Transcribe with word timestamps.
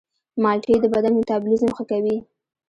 مالټې 0.43 0.75
د 0.81 0.85
بدن 0.93 1.13
میتابولیزم 1.19 1.71
ښه 1.77 1.83
کوي. 1.91 2.17